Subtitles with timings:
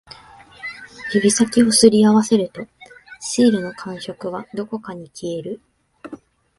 [1.13, 2.67] 指先を擦り合わせると、
[3.19, 5.61] シールの感触はどこかに消える